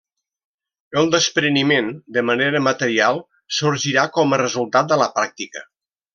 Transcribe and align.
El 1.01 1.11
despreniment 1.15 1.91
de 2.15 2.23
manera 2.31 2.61
material 2.69 3.21
sorgirà 3.59 4.07
com 4.17 4.35
a 4.35 4.41
resultat 4.45 4.91
de 4.95 4.99
la 5.05 5.11
pràctica. 5.21 5.65